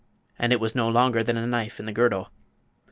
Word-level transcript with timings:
and 0.39 0.51
it 0.51 0.59
was 0.59 0.73
no 0.73 0.89
longer 0.89 1.23
than 1.23 1.37
a 1.37 1.45
knife 1.45 1.79
in 1.79 1.85
the 1.85 1.91
girdle. 1.91 2.31